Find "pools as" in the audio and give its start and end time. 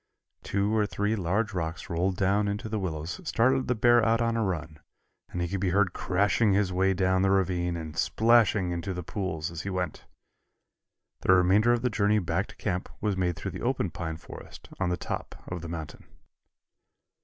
9.03-9.61